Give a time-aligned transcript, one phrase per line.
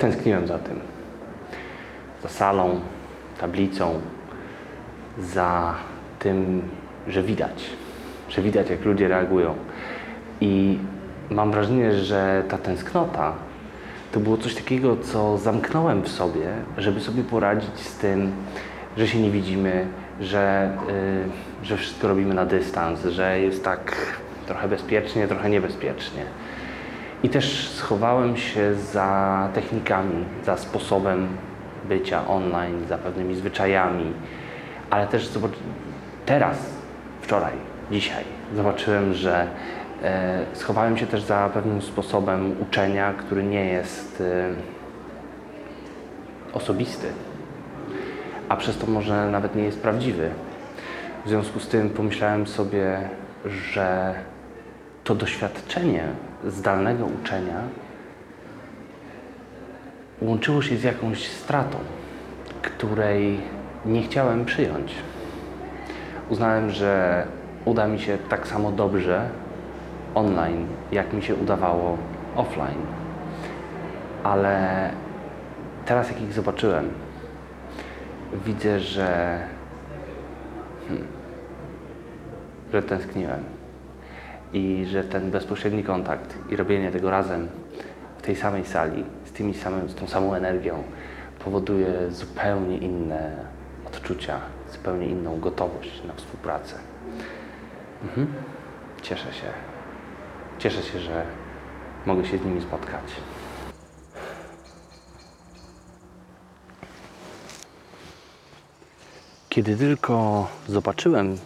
[0.00, 0.80] tęskniłem za tym.
[2.22, 2.80] Za salą,
[3.40, 4.00] tablicą,
[5.18, 5.74] za
[6.18, 6.62] tym,
[7.08, 7.64] że widać,
[8.28, 9.54] że widać, jak ludzie reagują.
[10.40, 10.78] I
[11.30, 13.32] mam wrażenie, że ta tęsknota
[14.12, 16.48] to było coś takiego, co zamknąłem w sobie,
[16.78, 18.32] żeby sobie poradzić z tym,
[18.96, 19.86] że się nie widzimy,
[20.20, 20.70] że,
[21.62, 23.96] yy, że wszystko robimy na dystans, że jest tak
[24.46, 26.22] trochę bezpiecznie, trochę niebezpiecznie.
[27.22, 31.28] I też schowałem się za technikami, za sposobem
[31.84, 34.12] bycia online, za pewnymi zwyczajami,
[34.90, 35.52] ale też zobacz,
[36.26, 36.58] teraz,
[37.20, 37.52] wczoraj,
[37.90, 38.24] dzisiaj
[38.56, 39.46] zobaczyłem, że
[40.02, 44.48] e, schowałem się też za pewnym sposobem uczenia, który nie jest e,
[46.52, 47.06] osobisty,
[48.48, 50.30] a przez to może nawet nie jest prawdziwy.
[51.24, 52.98] W związku z tym pomyślałem sobie,
[53.46, 54.14] że
[55.04, 56.04] to doświadczenie
[56.44, 57.62] zdalnego uczenia
[60.22, 61.78] łączyło się z jakąś stratą,
[62.62, 63.40] której
[63.86, 64.94] nie chciałem przyjąć.
[66.28, 67.24] Uznałem, że
[67.64, 69.30] uda mi się tak samo dobrze
[70.14, 71.98] online, jak mi się udawało
[72.36, 72.86] offline.
[74.22, 74.90] Ale
[75.86, 76.90] teraz, jak ich zobaczyłem,
[78.44, 79.40] widzę, że,
[80.88, 81.06] hmm,
[82.72, 83.59] że tęskniłem
[84.52, 87.48] i że ten bezpośredni kontakt i robienie tego razem
[88.18, 90.82] w tej samej sali, z, tymi samym, z tą samą energią
[91.44, 93.36] powoduje zupełnie inne
[93.86, 94.40] odczucia,
[94.72, 96.74] zupełnie inną gotowość na współpracę.
[98.02, 98.32] Mhm.
[99.02, 99.46] Cieszę się.
[100.58, 101.26] Cieszę się, że
[102.06, 103.04] mogę się z nimi spotkać.
[109.48, 111.38] Kiedy tylko zobaczyłem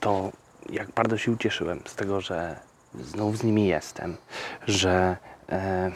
[0.00, 0.30] to,
[0.70, 2.56] jak bardzo się ucieszyłem z tego, że
[2.94, 4.16] znów z nimi jestem,
[4.66, 5.16] że
[5.48, 5.90] e,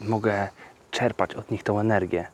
[0.00, 0.48] mogę
[0.90, 2.26] czerpać od nich tą energię,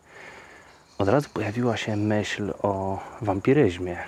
[0.99, 3.99] od razu pojawiła się myśl o wampiryzmie,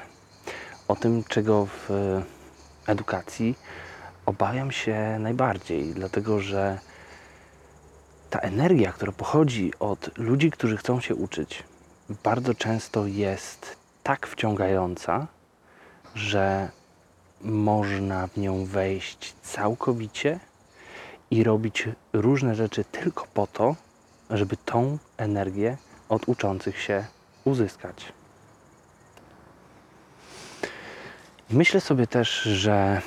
[0.88, 1.90] o tym, czego w
[2.86, 3.58] edukacji
[4.26, 6.78] obawiam się najbardziej, dlatego że
[8.30, 11.64] ta energia, która pochodzi od ludzi, którzy chcą się uczyć,
[12.24, 15.26] bardzo często jest tak wciągająca,
[16.14, 16.70] że
[17.42, 20.40] można w nią wejść całkowicie
[21.30, 23.76] i robić różne rzeczy tylko po to,
[24.30, 25.76] żeby tą energię
[26.08, 27.04] od uczących się
[27.44, 28.12] uzyskać.
[31.50, 33.02] Myślę sobie też, że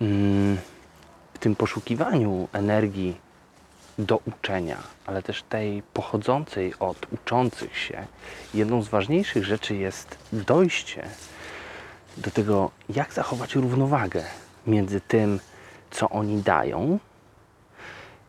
[0.00, 0.58] mm,
[1.34, 3.16] w tym poszukiwaniu energii
[3.98, 8.06] do uczenia, ale też tej pochodzącej od uczących się,
[8.54, 11.08] jedną z ważniejszych rzeczy jest dojście
[12.16, 14.24] do tego, jak zachować równowagę
[14.66, 15.40] między tym,
[15.90, 16.98] co oni dają,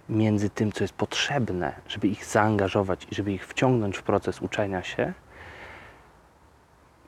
[0.09, 4.83] między tym, co jest potrzebne, żeby ich zaangażować i żeby ich wciągnąć w proces uczenia
[4.83, 5.13] się,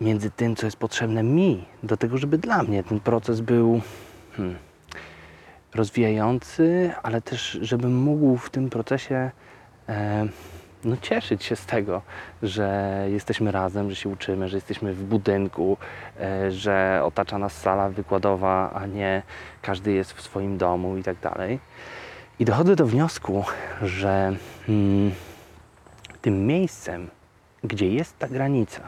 [0.02, 3.82] między tym, co jest potrzebne mi, do tego, żeby dla mnie ten proces był
[4.38, 4.58] hmm,
[5.76, 9.32] rozwijający, ale też, żebym mógł w tym procesie
[9.90, 10.28] e,
[10.86, 12.02] no, cieszyć się z tego,
[12.44, 15.78] że jesteśmy razem, że się uczymy, że jesteśmy w budynku,
[16.20, 19.22] e, że otacza nas sala wykładowa, a nie
[19.62, 21.60] każdy jest w swoim domu i tak dalej.
[22.40, 23.46] I dochodzę do wniosku,
[23.82, 24.36] że
[24.68, 25.12] hmm,
[26.22, 27.10] tym miejscem,
[27.64, 28.82] gdzie jest ta granica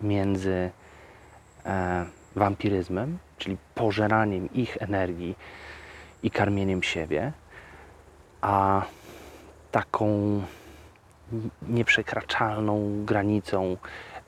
[0.00, 0.70] między
[1.66, 2.04] e,
[2.36, 5.36] wampiryzmem, czyli pożeraniem ich energii
[6.22, 7.32] i karmieniem siebie,
[8.40, 8.82] a
[9.70, 10.42] taką
[11.62, 13.76] nieprzekraczalną granicą,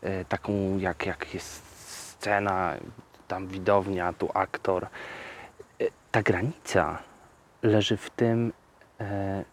[0.03, 2.77] e, taką jak, jak jest scena,
[3.28, 4.84] tam widownia, tu aktor.
[4.84, 6.99] E, ta granica
[7.62, 8.53] leży w tym,
[9.00, 9.44] e,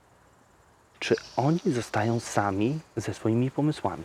[0.99, 4.03] czy oni zostają sami ze swoimi pomysłami.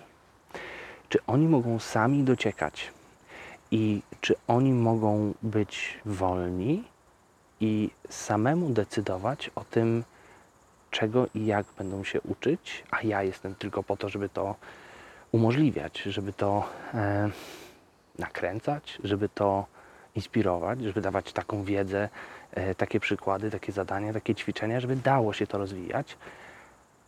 [1.09, 2.91] Czy oni mogą sami dociekać
[3.71, 6.85] i czy oni mogą być wolni
[7.61, 10.05] i samemu decydować o tym,
[10.93, 14.55] czego i jak będą się uczyć, a ja jestem tylko po to, żeby to
[15.33, 17.31] umożliwiać, żeby to e,
[18.19, 19.67] nakręcać, żeby to
[20.15, 22.09] inspirować, żeby dawać taką wiedzę,
[22.53, 26.17] e, takie przykłady, takie zadania, takie ćwiczenia, żeby dało się to rozwijać,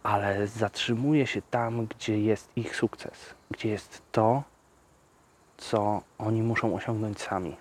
[0.03, 4.43] ale zatrzymuje się tam, gdzie jest ich sukces, gdzie jest to,
[5.57, 7.57] co oni muszą osiągnąć sami.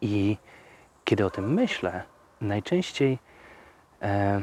[0.00, 0.36] I
[1.04, 2.02] kiedy o tym myślę,
[2.40, 3.18] najczęściej
[4.02, 4.42] e,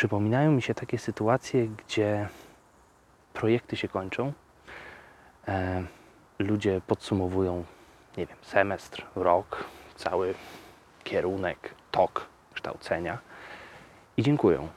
[0.00, 2.28] przypominają mi się takie sytuacje, gdzie
[3.32, 4.32] projekty się kończą,
[5.48, 5.82] e,
[6.38, 7.64] ludzie podsumowują,
[8.16, 9.64] nie wiem, semestr, rok,
[9.94, 10.34] cały
[11.04, 13.18] kierunek, tok kształcenia
[14.16, 14.68] i dziękują.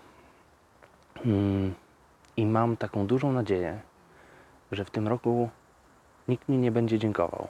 [1.24, 1.74] Hmm.
[2.38, 3.80] I mam taką dużą nadzieję,
[4.72, 5.50] że w tym roku
[6.28, 7.48] nikt mi nie będzie dziękował.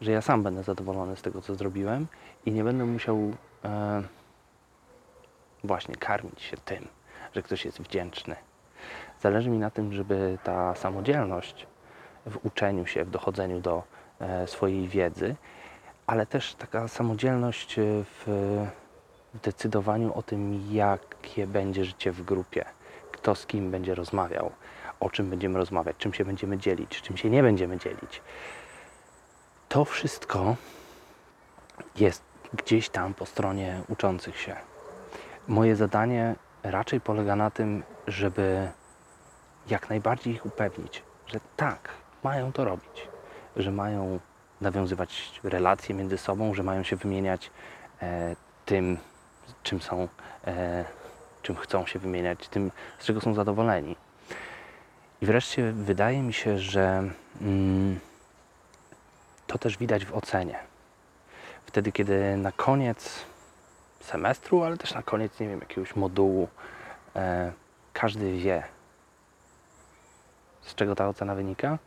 [0.00, 2.06] Że ja sam będę zadowolony z tego, co zrobiłem
[2.46, 3.18] i nie będę musiał
[3.64, 4.02] e,
[5.64, 6.88] właśnie karmić się tym,
[7.34, 8.36] że ktoś jest wdzięczny.
[9.20, 11.66] Zależy mi na tym, żeby ta samodzielność
[12.26, 13.82] w uczeniu się, w dochodzeniu do
[14.20, 15.36] e, swojej wiedzy,
[16.06, 18.66] ale też taka samodzielność e, w
[19.42, 22.64] decydowaniu o tym, jakie będzie życie w grupie,
[23.12, 24.52] kto z kim będzie rozmawiał,
[25.00, 28.22] o czym będziemy rozmawiać, czym się będziemy dzielić, czym się nie będziemy dzielić.
[29.68, 30.56] To wszystko
[31.96, 32.22] jest
[32.52, 34.69] gdzieś tam po stronie uczących się.
[35.48, 38.68] Moje zadanie raczej polega na tym, żeby
[39.68, 41.88] jak najbardziej ich upewnić, że tak,
[42.24, 43.08] mają to robić,
[43.56, 44.20] że mają
[44.60, 47.50] nawiązywać relacje między sobą, że mają się wymieniać
[48.02, 48.98] e, tym,
[49.62, 50.08] czym są,
[50.46, 50.84] e,
[51.42, 53.96] czym chcą się wymieniać, tym, z czego są zadowoleni.
[55.22, 57.10] I wreszcie wydaje mi się, że
[57.40, 58.00] mm,
[59.46, 60.58] to też widać w ocenie.
[61.66, 63.24] Wtedy, kiedy na koniec
[64.00, 66.48] semestru, ale też na koniec, nie wiem, jakiegoś modułu,
[67.16, 67.52] e,
[67.92, 68.62] każdy wie,
[70.62, 71.78] z czego ta ocena wynika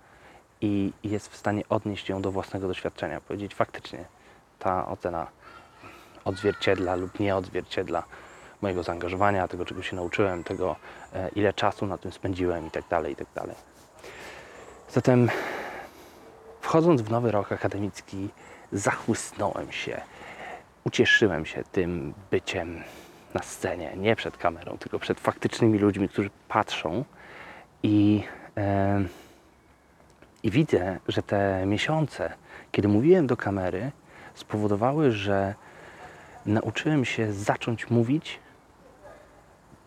[0.62, 3.22] i jest w stanie odnieść ją do własnego doświadczenia.
[3.22, 4.06] Powiedzieć faktycznie,
[4.60, 5.28] ta ocena
[6.26, 8.04] odzwierciedla lub nie odzwierciedla
[8.62, 10.76] mojego zaangażowania, tego, czego się nauczyłem, tego,
[11.14, 13.10] e, ile czasu na tym spędziłem itd.
[13.10, 13.56] itd.
[14.92, 15.30] Zatem
[16.62, 18.30] wchodząc w nowy rok akademicki,
[18.72, 20.02] zachłysnąłem się,
[20.84, 22.84] ucieszyłem się tym byciem
[23.34, 27.06] na scenie, nie przed kamerą, tylko przed faktycznymi ludźmi, którzy patrzą.
[27.84, 28.24] I,
[28.58, 29.04] e,
[30.44, 32.34] i widzę, że te miesiące,
[32.72, 33.92] kiedy mówiłem do kamery,
[34.34, 35.56] spowodowały, że
[36.46, 38.40] nauczyłem się zacząć mówić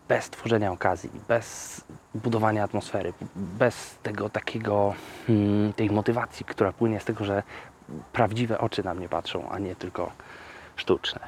[0.07, 1.81] bez tworzenia okazji, bez
[2.15, 4.93] budowania atmosfery, bez tego takiego,
[5.27, 7.43] hmm, tej motywacji, która płynie z tego, że
[8.13, 10.11] prawdziwe oczy na mnie patrzą, a nie tylko
[10.77, 11.19] sztuczne.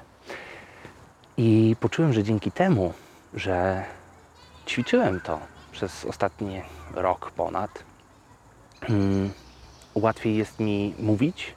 [1.37, 2.93] I poczułem, że dzięki temu,
[3.33, 3.83] że
[4.67, 5.39] ćwiczyłem to
[5.71, 6.61] przez ostatni
[6.93, 7.83] rok ponad,
[8.81, 9.31] hmm,
[9.95, 11.55] łatwiej jest mi mówić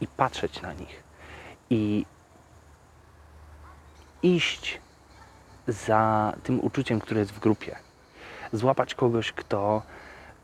[0.00, 1.02] i patrzeć na nich.
[1.70, 2.06] I
[4.22, 4.80] iść
[5.68, 7.76] za tym uczuciem, które jest w grupie.
[8.52, 9.82] Złapać kogoś, kto,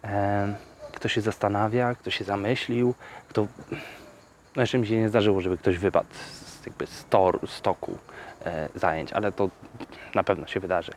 [0.04, 0.54] e,
[0.92, 2.94] kto się zastanawia, kto się zamyślił,
[3.28, 3.46] kto.
[4.56, 6.08] No mi się nie zdarzyło, żeby ktoś wypadł
[6.62, 7.98] z, jakby z, tor, z toku
[8.44, 9.50] e, zajęć, ale to
[10.14, 10.92] na pewno się wydarzy.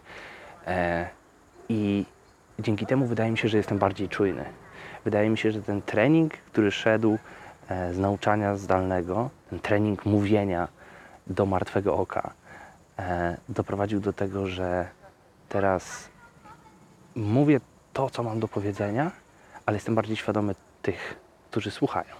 [0.68, 1.10] E,
[1.70, 2.06] I
[2.60, 4.46] dzięki temu wydaje mi się, że jestem bardziej czujny.
[5.06, 7.18] Wydaje mi się, że ten trening, który szedł
[7.70, 10.68] e, z nauczania zdalnego, ten trening mówienia
[11.28, 12.34] do martwego oka,
[13.00, 14.88] e, doprowadził do tego, że
[15.50, 16.10] teraz
[17.16, 17.60] mówię
[17.94, 19.12] to, co mam do powiedzenia,
[19.66, 21.16] ale jestem bardziej świadomy tych,
[21.52, 22.16] którzy słuchają.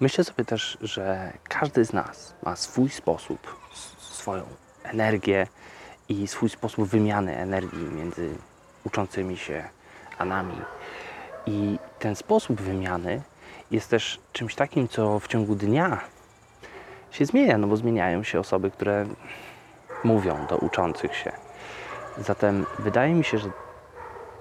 [0.00, 3.56] Myślę sobie też, że każdy z nas ma swój sposób,
[3.98, 4.42] swoją
[4.84, 5.46] energię
[6.08, 8.36] i swój sposób wymiany energii między
[8.84, 9.68] uczącymi się
[10.18, 10.60] a nami.
[11.46, 13.22] I ten sposób wymiany
[13.70, 16.00] jest też czymś takim, co w ciągu dnia
[17.10, 19.06] się zmienia, no bo zmieniają się osoby, które
[20.04, 21.32] mówią do uczących się.
[22.18, 23.50] Zatem wydaje mi się, że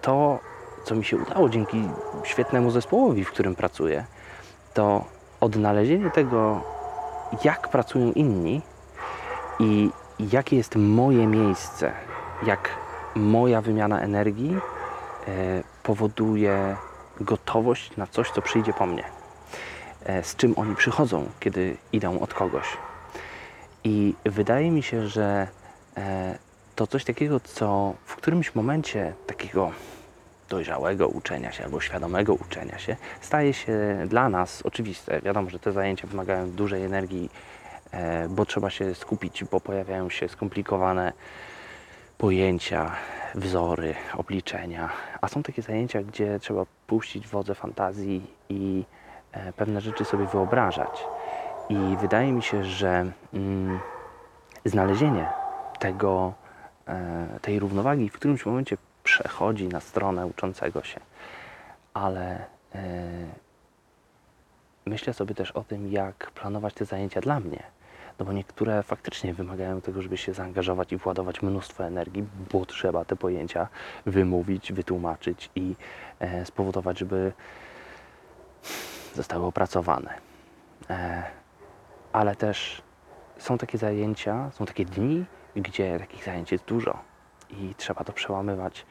[0.01, 0.39] to,
[0.85, 1.89] co mi się udało dzięki
[2.23, 4.05] świetnemu zespołowi, w którym pracuję,
[4.73, 6.61] to odnalezienie tego,
[7.43, 8.61] jak pracują inni
[9.59, 9.89] i
[10.19, 11.91] jakie jest moje miejsce,
[12.45, 12.69] jak
[13.15, 14.57] moja wymiana energii
[15.27, 16.75] e, powoduje
[17.21, 19.03] gotowość na coś, co przyjdzie po mnie.
[20.05, 22.77] E, z czym oni przychodzą, kiedy idą od kogoś.
[23.83, 25.47] I wydaje mi się, że
[25.97, 26.37] e,
[26.75, 29.71] to coś takiego, co w którymś momencie takiego
[30.49, 35.21] dojrzałego uczenia się albo świadomego uczenia się staje się dla nas oczywiste.
[35.21, 37.29] Wiadomo, że te zajęcia wymagają dużej energii,
[37.91, 41.13] e, bo trzeba się skupić, bo pojawiają się skomplikowane
[42.17, 42.91] pojęcia,
[43.35, 44.89] wzory, obliczenia.
[45.21, 48.83] A są takie zajęcia, gdzie trzeba puścić wodze fantazji i
[49.31, 51.03] e, pewne rzeczy sobie wyobrażać.
[51.69, 53.79] I wydaje mi się, że mm,
[54.65, 55.29] znalezienie
[55.79, 56.33] tego,
[56.87, 58.77] e, tej równowagi w którymś momencie
[59.19, 60.99] przechodzi na stronę uczącego się.
[61.93, 62.45] Ale
[62.75, 62.85] e,
[64.85, 67.63] myślę sobie też o tym, jak planować te zajęcia dla mnie.
[68.19, 73.05] No bo niektóre faktycznie wymagają tego, żeby się zaangażować i władować mnóstwo energii, bo trzeba
[73.05, 73.67] te pojęcia
[74.05, 75.75] wymówić, wytłumaczyć i
[76.19, 77.33] e, spowodować, żeby
[79.15, 80.13] zostały opracowane.
[80.89, 81.23] E,
[82.13, 82.81] ale też
[83.37, 86.99] są takie zajęcia, są takie dni, gdzie takich zajęć jest dużo
[87.49, 88.85] i trzeba to przełamywać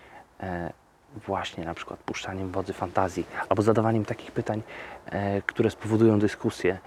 [1.26, 4.62] właśnie na przykład puszczaniem wodzy fantazji albo zadawaniem takich pytań,
[5.06, 6.78] e, które spowodują dyskusję,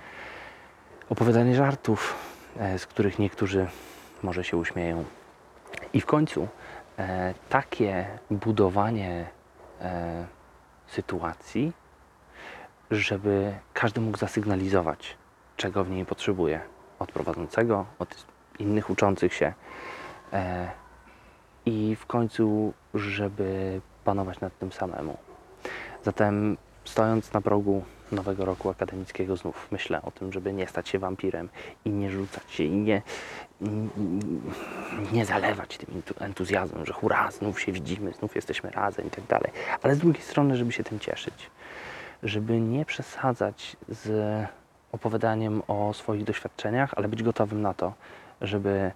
[1.09, 2.15] opowiadanie żartów,
[2.57, 3.67] e, z których niektórzy
[4.23, 5.05] może się uśmieją.
[5.93, 6.47] I w końcu
[6.99, 9.27] e, takie budowanie
[9.81, 10.25] e,
[10.87, 11.73] sytuacji,
[12.91, 15.17] żeby każdy mógł zasygnalizować,
[15.57, 16.61] czego w niej potrzebuje
[16.99, 18.25] od prowadzącego, od
[18.59, 19.53] innych uczących się.
[20.33, 20.69] E,
[21.65, 25.17] I w końcu, żeby panować nad tym samemu.
[26.03, 30.99] Zatem, stojąc na progu nowego roku akademickiego, znów myślę o tym, żeby nie stać się
[30.99, 31.49] wampirem
[31.85, 33.01] i nie rzucać się i nie,
[35.11, 39.25] nie zalewać tym entu- entuzjazmem, że hurra, znów się widzimy, znów jesteśmy razem i tak
[39.25, 39.51] dalej.
[39.83, 41.49] Ale z drugiej strony, żeby się tym cieszyć.
[42.23, 44.45] Żeby nie przesadzać z
[44.91, 47.93] opowiadaniem o swoich doświadczeniach, ale być gotowym na to,
[48.41, 48.91] żeby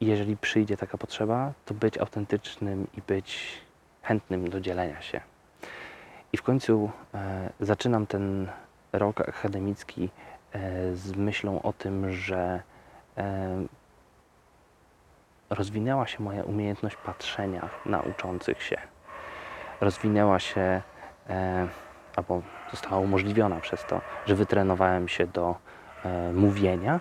[0.00, 3.58] em, jeżeli przyjdzie taka potrzeba, to być autentycznym i być
[4.02, 5.20] chętnym do dzielenia się.
[6.32, 8.48] I w końcu e, zaczynam ten
[8.92, 10.10] rok akademicki
[10.52, 12.62] e, z myślą o tym, że
[13.16, 13.66] e,
[15.50, 18.76] rozwinęła się moja umiejętność patrzenia na uczących się.
[19.80, 20.82] Rozwinęła się,
[21.30, 21.68] e,
[22.16, 25.56] albo została umożliwiona przez to, że wytrenowałem się do
[26.04, 27.00] e, mówienia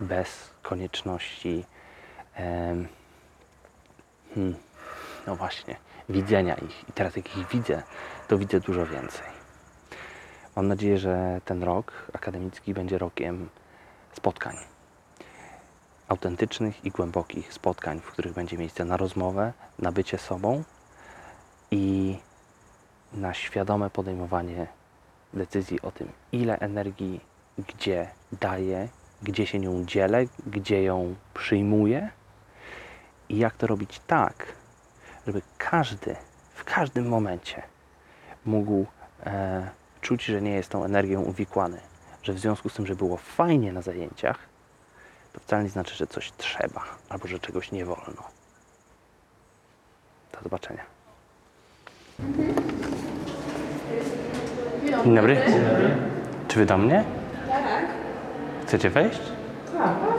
[0.00, 1.64] bez konieczności
[4.34, 4.54] hmm,
[5.26, 5.76] no właśnie,
[6.08, 6.88] widzenia ich.
[6.88, 7.82] I teraz jak ich widzę,
[8.28, 9.26] to widzę dużo więcej.
[10.56, 13.48] Mam nadzieję, że ten rok akademicki będzie rokiem
[14.12, 14.56] spotkań.
[16.08, 20.64] Autentycznych i głębokich spotkań, w których będzie miejsce na rozmowę, na bycie sobą
[21.70, 22.16] i
[23.12, 24.66] na świadome podejmowanie
[25.34, 27.20] decyzji o tym, ile energii
[27.58, 28.08] gdzie
[28.40, 28.88] daję,
[29.22, 32.10] gdzie się nią dzielę, gdzie ją przyjmuję
[33.28, 34.46] i jak to robić tak,
[35.26, 36.16] żeby każdy
[36.54, 37.62] w każdym momencie
[38.44, 38.86] mógł
[39.26, 39.68] e,
[40.00, 41.80] czuć, że nie jest tą energią uwikłany,
[42.22, 44.38] że w związku z tym, że było fajnie na zajęciach,
[45.32, 48.22] to wcale nie znaczy, że coś trzeba albo że czegoś nie wolno.
[50.32, 50.82] Do zobaczenia.
[55.04, 55.42] Dzień dobry.
[56.48, 57.04] Czy wy do mnie?
[57.48, 57.84] Tak.
[58.66, 59.20] Chcecie wejść?
[59.72, 60.17] Tak,